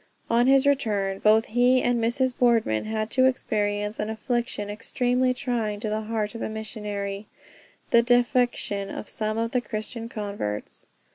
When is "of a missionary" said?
6.33-7.27